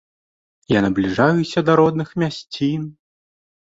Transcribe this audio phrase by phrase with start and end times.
[0.77, 2.93] Я набліжаюся да родных мясцін.